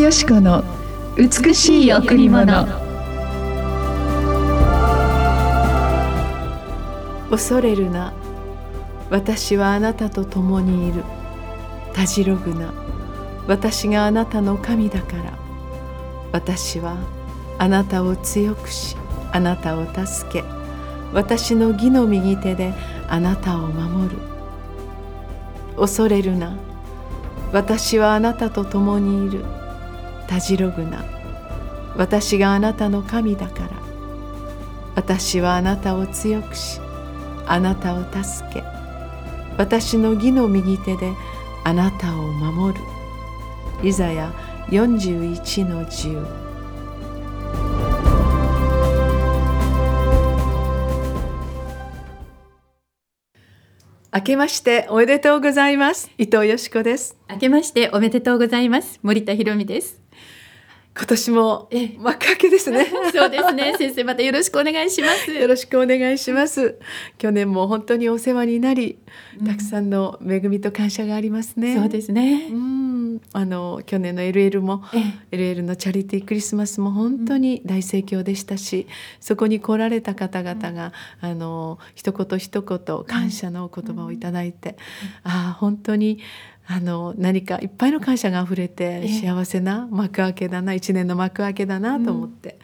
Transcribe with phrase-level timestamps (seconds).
[0.00, 0.64] よし子の
[1.14, 2.66] 美しい贈り物。
[7.30, 8.14] 恐れるな。
[9.10, 11.04] 私はあなたと共にいる。
[11.92, 12.72] たじろぐな。
[13.46, 15.38] 私があなたの神だから。
[16.32, 16.96] 私は
[17.58, 18.96] あなたを強くし
[19.32, 20.42] あなたを助け。
[21.12, 22.72] 私の義の右手で
[23.06, 24.16] あなたを守る。
[25.76, 26.56] 恐れるな。
[27.52, 29.44] 私はあなたと共にいる。
[30.30, 31.04] たじろぐな。
[31.96, 33.70] 私があなたの神だから。
[34.94, 36.80] 私はあなたを強くし
[37.46, 38.62] あなたを助け。
[39.58, 41.12] 私の義の右手で
[41.64, 42.80] あなたを守る。
[43.82, 44.32] イザヤ
[44.68, 46.24] 41の10
[54.12, 56.08] 明けましておめでとうございます。
[56.18, 57.16] 伊藤よしこです。
[57.28, 59.00] 明けましておめでとうございます。
[59.02, 59.99] 森田博美です。
[60.96, 62.86] 今年も幕開けですね。
[63.14, 63.74] そうですね。
[63.78, 65.32] 先生またよろしくお願いします。
[65.32, 66.78] よろしくお願いします。
[67.16, 68.98] 去年も本当にお世話になり、
[69.46, 71.76] たくさんの恵みと感謝がありますね。
[71.76, 72.48] そうですね。
[72.50, 72.90] うん。
[73.32, 74.82] あの去年の LL も
[75.30, 78.86] LL のチャリティークリスマスも本当に大盛況でしたし、
[79.20, 84.76] そこに来られた方々が、うん、あの一言一言感謝の言葉をいただいて、
[85.24, 86.18] うん、ああ本当に
[86.72, 92.58] あの何かいっぱいの感謝があふれて幸せな幕開けだな一年の幕開けだなと思って、うん、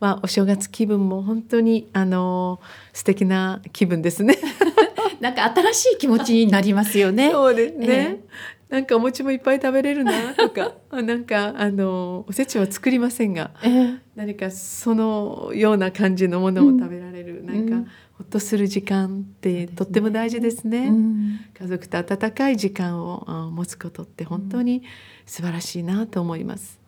[0.00, 2.60] まあ、お正月気分も本当にあの
[2.92, 4.36] 素敵な気分ですね。
[5.20, 7.30] なんか新しい気持ちになりますよね。
[7.32, 7.86] そうですね。
[7.88, 10.74] えー、なんかお餅もいっぱい食べれるなとか。
[10.92, 20.60] なんかあのおせちは作りませんが、えー、何かそのような感じのものを食べられる、うん、なんかほっとする時間ってとっても大事ですね。
[20.60, 24.82] すねうん、家族と温かい時間を持つことって本当に
[25.24, 26.80] 素晴らしいなと思います。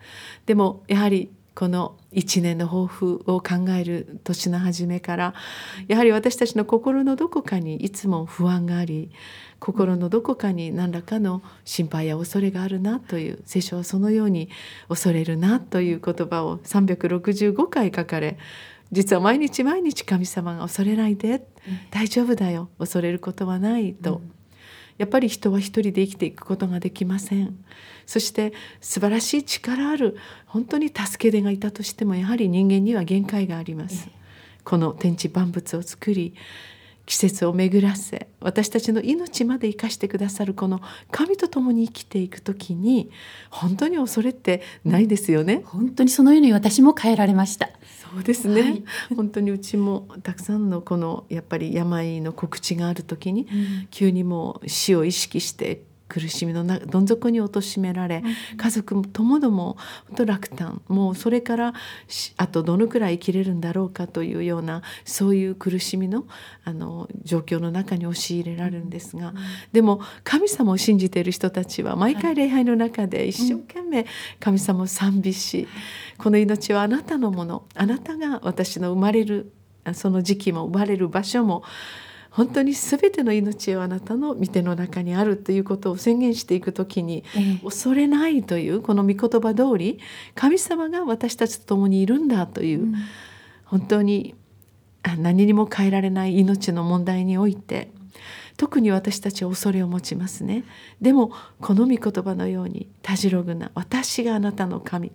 [0.46, 5.34] でもやはりこの一年の抱負を考える年の初めから
[5.88, 9.10] やはり私たちの心のどこかにいつも不安があり
[9.58, 14.48] 心のどこかに何らかの心配や恐れがあるなという聖書はそのように
[14.88, 18.38] 恐れるなという言葉を365回書かれ
[18.92, 21.46] 実は毎日毎日神様が恐れないで、
[21.90, 24.32] 大丈夫だよ恐れることはないと、うん、
[24.98, 27.56] やっぱり人は一人で生きていくことができません。
[28.06, 34.08] そして素晴らしい力ある本当に助け手がいたとしてもやはり人間には限界があります、
[34.64, 36.34] この天地万物を作り
[37.10, 43.10] 季節を巡らせ私たちの命まで生かしてくださるこの神と共に生きていく時に
[43.50, 45.62] 本当に恐れってないですよね。
[45.64, 47.70] 本当にそのように私も変えられました。
[48.12, 48.84] そうですね、はい、
[49.16, 58.24] 本当にうちもたくさんのこのやっぱり病の告知がある時に、うん、急にもう死を意識して苦しみのどん底に貶められ、
[58.56, 59.76] 家族ともども
[60.08, 60.82] 本当落胆。
[60.88, 61.72] もうそれから
[62.36, 66.26] あとどのくらい生きれるんだろうかというようなそういう苦しみの
[66.64, 69.32] あの状況の中に押し入れられるんですが、
[69.72, 74.06] でも神様を信じている人たちは毎回礼拝の中で一生懸命
[74.40, 75.68] 神様を賛美し、
[76.18, 77.64] この命はあなたのもの。
[77.74, 79.52] あなたが私の生まれる
[79.94, 81.62] その時期も生まれる場所も
[82.30, 87.24] 本当に全ての命はあなたの御手の中にあるということを宣言していく時に、
[87.62, 89.98] 恐れないというこの御言葉通り
[90.34, 92.94] 神様が私たちと共にいるんだという、うん、
[93.64, 94.34] 本当に
[95.18, 97.90] 何にも変えられない命の問題において
[98.56, 100.64] 特に私たちは恐れを持ちますね。
[101.00, 105.12] でもこの御言葉のようにたじろぐな私があなたの神。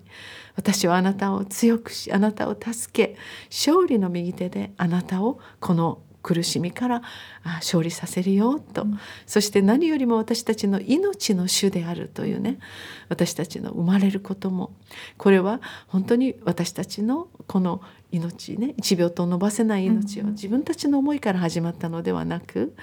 [0.56, 3.16] 私はあなたを強くしあなたを助け
[3.52, 7.04] 勝利の右手であなたをこの苦しみから
[7.44, 12.58] 勝利させるよと、うん、そして何よりも私たちの命の主であるというね
[13.10, 14.74] 私たちの生まれることも
[15.18, 17.80] これは本当に私たちのこの
[18.16, 22.76] 命ね1秒と伸ばせない命を自分たちの思いから始まったのではなく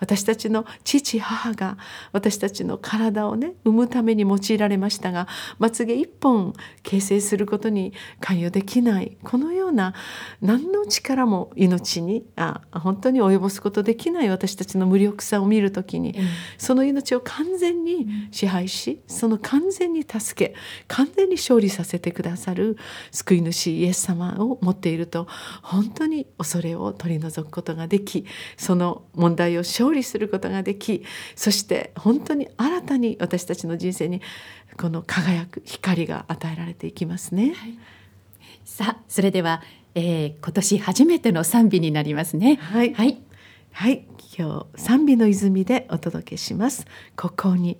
[0.00, 1.76] 私たちの父母が
[2.12, 5.26] 私たちの体をね産むために用いられましたが
[5.58, 6.52] まつげ一本
[6.82, 9.94] 形成することに関与できないこのような
[10.40, 16.26] 何の力も命にあ本当に及ぼすことできない私たちの無力さを見る時に、うん、
[16.56, 20.54] その命を完全に支配しその完全に助け
[20.86, 22.76] 完全に勝利させてくださる
[23.10, 25.26] 救い主イエス様を持っていると
[25.62, 28.26] 本当に恐れを取り除くことができ
[28.56, 31.04] その問題を勝利することができ
[31.34, 34.20] そして本当に新たに私たちの人生に
[34.76, 37.54] この輝く光が与えられていきますね。
[37.54, 37.78] はい、
[38.64, 39.62] さあそれでは、
[39.94, 42.56] えー、今年初めての賛美になりますね。
[42.56, 43.18] はい、はい、
[43.72, 44.04] はい、
[44.38, 46.86] 今日賛美の泉でお届けします。
[47.16, 47.78] ここに。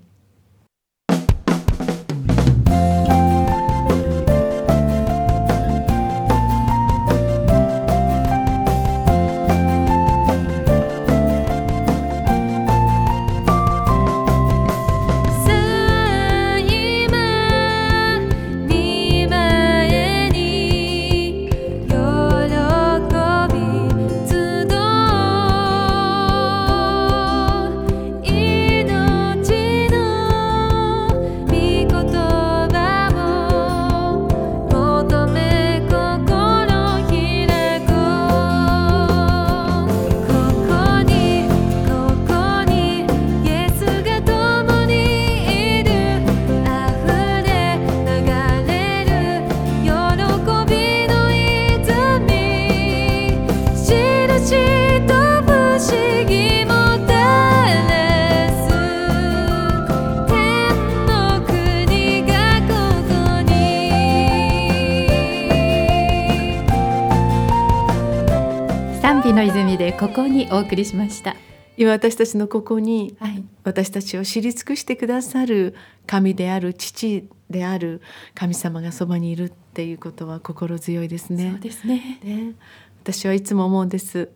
[69.28, 71.36] 日の泉でここにお送りしました。
[71.76, 73.44] 今私たちのここにはい。
[73.62, 75.74] 私たちを知り尽くしてくださる
[76.06, 78.00] 神である父である
[78.34, 81.50] 神様がそばにいるっていうことは心強いですね。
[81.50, 81.60] そう。
[81.60, 82.20] ですね。
[82.24, 82.54] ね。
[83.02, 84.30] 私はいつも思うんです。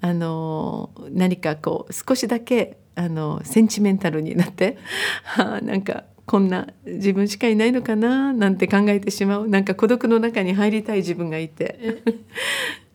[0.00, 4.78] あの何かこう少しだけあのセンチメンタルになって
[5.24, 12.02] は あなんかこんな自分しかいないのかななんて考えてしまうなんか孤独の中に入りたい自分がいて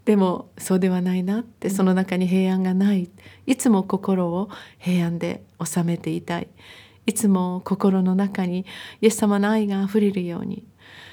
[0.06, 3.10] でもそうではないなってその中に平安がない。
[3.46, 6.48] いつも心を平安で収めていたい。
[7.06, 8.66] いつも心の中に
[9.02, 10.66] イエス様の愛があふれるように。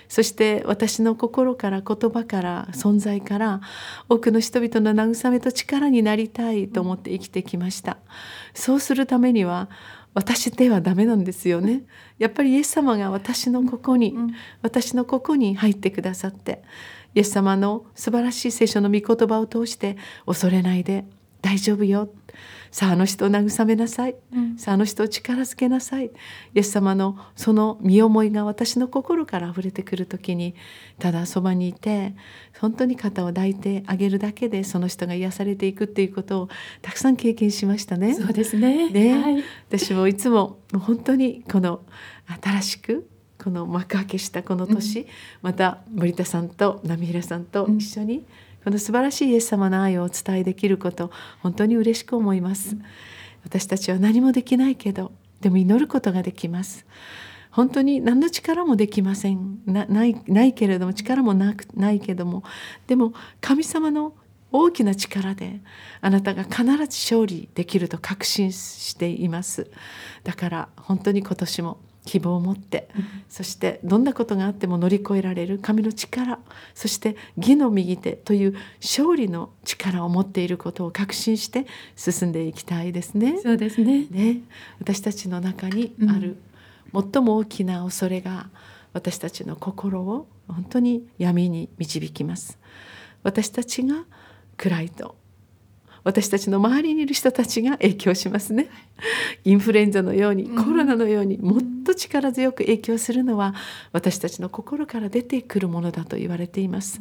[0.09, 3.61] そして私の心から言葉から存在から
[4.09, 7.99] 多くの人々の慰めと力になりたいと思って生きてきました。
[8.53, 9.69] そうするためには
[10.13, 11.85] 私ではダメなんですよね。
[12.19, 14.35] やっぱりイエス様が私のここに、うん。
[14.63, 16.63] 私のここに入ってくださって
[17.15, 19.97] イエス様の素晴らしい聖書の御言葉を通して
[20.27, 21.05] 恐れないで
[21.43, 22.11] 大丈夫よ。
[22.71, 24.15] さああの人を慰めなさい。
[24.33, 24.59] うん。
[24.59, 26.07] さああの人を力づけなさい。
[26.07, 26.11] イ
[26.55, 30.55] エス様のその身思いが私の心から溢れてくる時に
[30.99, 32.15] ただそばにいて
[32.61, 36.49] 本当に肩を抱いてあげるだけでその人が癒されていくっていうことを
[36.83, 38.15] たくさん経験しましたね。
[38.15, 38.91] そうですね。
[38.91, 39.21] ね。
[39.21, 39.45] はい。
[39.69, 41.81] 私もいつも本当にこの
[42.41, 43.10] 新しく
[43.43, 45.07] この幕開けしたこの年、
[45.41, 48.27] また森田さんと波平さんと一緒に
[48.63, 51.11] この素晴らしいイエス様の愛をお伝えできること
[51.41, 52.77] 本当に嬉しく思います、
[53.45, 56.85] 私たちは何もできないけどでも祈ることができます。
[57.51, 59.59] 本当に何の力もできません。
[59.67, 62.45] なないないけれども力もなくないけども。
[62.87, 64.15] でも神様の
[64.53, 65.61] 大きな力で
[66.01, 69.71] あなたが必ず勝利できると確信しています。
[70.23, 72.88] だから本当に今年も希望を持って、
[73.29, 76.38] そしてどんなことがあっても乗り越えられる神の力
[76.75, 81.67] そして義の右手という勝利の力を持っていることを確信して
[81.97, 83.38] 進んでいきたいですね。
[83.43, 84.06] そうですね。
[84.11, 84.41] ね、
[84.81, 86.37] 私たちの中にある、
[86.93, 88.48] 最も大きな恐れが
[88.93, 92.58] 私たちの心を本当に闇に導きます。
[93.22, 94.05] 私たちが
[94.56, 95.17] 暗いと
[96.05, 98.69] 私たちの周りにいる人たちが影響しますね。
[99.45, 103.55] インフルエンザのようにコロナのようにもっと力強く影響するのは
[103.93, 107.01] 私たちの心から出てくるものだと言われています。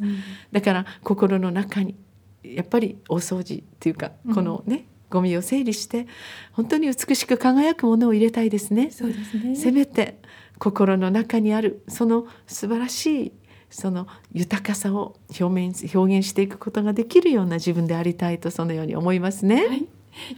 [0.52, 1.94] だから心の中に
[2.42, 6.06] やっぱり大掃除っていうかこのね、ゴミを整理して
[6.52, 8.90] 本当に美しく輝くものを入れたいですね。
[8.90, 9.56] そうですね。
[9.56, 10.18] せめて
[10.58, 13.32] 心の中にあるその素晴らしい
[13.70, 19.66] その豊かさを表現表現していくことができるような自分でありたいとそのように思いますね。
[19.66, 19.86] はい、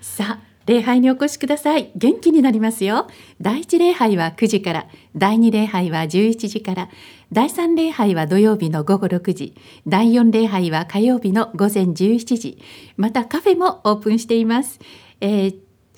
[0.01, 1.91] さあ礼拝にお越しください。
[1.97, 3.09] 元気になりますよ。
[3.41, 4.87] 第一礼拝は9時から。
[5.17, 6.89] 第二礼拝は11時から。
[7.33, 9.57] 第三礼拝は土曜日の午後6時。
[9.89, 12.59] 第四礼拝は火曜日の午前17時。
[12.97, 14.79] またカフェもオープンしています、
[15.21, 15.57] えー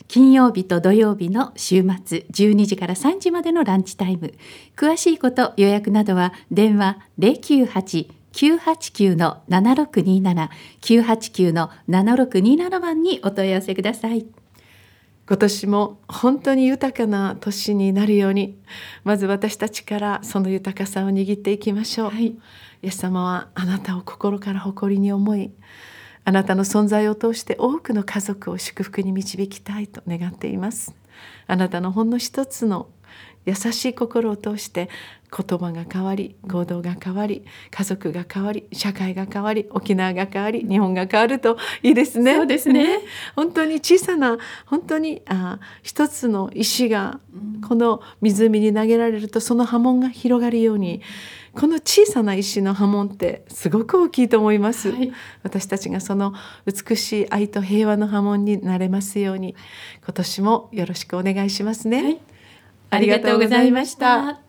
[0.08, 4.34] 金曜日と土曜日の週末12時から3時までのランチタイム。
[4.76, 10.48] 詳しいこと予約などは電話098 989の7627
[10.80, 14.26] 989の7627番にお問い合わせください。
[15.26, 18.58] 今年も本当に豊かな年になるように
[19.04, 22.26] まず私たちからその豊かさを握っていきましょう、はい。
[22.26, 22.38] イ
[22.82, 25.50] エス様はあなたを心から誇りに思い
[26.24, 30.94] あなたの存在を通して多くの家族を祝福に導きたいと願っています
[31.46, 32.88] あなたのほんの一つの
[33.46, 34.88] 優しい心を通して
[35.34, 42.36] 言葉が変わり行動が変わり家族が変わり社会が変わり沖縄が変わり日本が変わるといいですね。
[42.36, 43.00] そうですね。
[43.34, 47.18] 本当に小さな本当にあ一つの石が
[47.68, 51.02] この湖に投げられるとその波紋が広がるように
[51.54, 55.12] この小さな石の波紋ってすごく大きいと思います、はい。
[55.42, 56.34] 私たちがその
[56.66, 59.54] 美しい愛と平和の波紋になれますように。
[60.04, 62.20] 今年もよろしくお願いしますね、はい。
[62.90, 64.43] ありがとうございました。